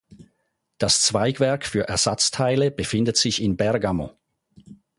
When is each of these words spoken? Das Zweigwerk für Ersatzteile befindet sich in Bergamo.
Das 0.79 0.99
Zweigwerk 1.03 1.63
für 1.63 1.87
Ersatzteile 1.87 2.71
befindet 2.71 3.17
sich 3.17 3.39
in 3.39 3.55
Bergamo. 3.55 4.17